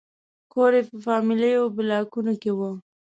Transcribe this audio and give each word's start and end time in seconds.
کور 0.53 0.71
یې 0.77 0.83
په 0.89 0.95
فامیلي 1.05 1.51
بلاکونو 1.75 2.33
کې 2.41 2.51
و. 2.57 2.59